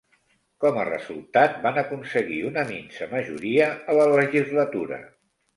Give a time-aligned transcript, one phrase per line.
[0.63, 5.03] Com a resultat, van aconseguir una minsa majoria a la legislatura.